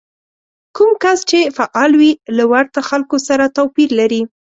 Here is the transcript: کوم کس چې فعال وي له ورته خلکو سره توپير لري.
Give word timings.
کوم 0.75 0.91
کس 1.03 1.19
چې 1.29 1.39
فعال 1.57 1.91
وي 1.99 2.11
له 2.37 2.43
ورته 2.51 2.79
خلکو 2.89 3.17
سره 3.27 3.53
توپير 3.57 3.89
لري. 3.99 4.21